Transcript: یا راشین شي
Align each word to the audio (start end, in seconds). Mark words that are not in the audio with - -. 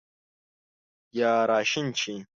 یا 1.19 1.33
راشین 1.49 1.87
شي 2.01 2.13